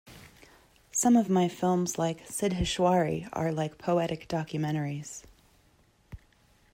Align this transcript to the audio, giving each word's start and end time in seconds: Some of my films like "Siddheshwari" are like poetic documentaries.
Some 0.91 1.15
of 1.15 1.29
my 1.29 1.47
films 1.47 1.99
like 1.99 2.25
"Siddheshwari" 2.25 3.29
are 3.33 3.51
like 3.51 3.77
poetic 3.77 4.27
documentaries. 4.27 5.21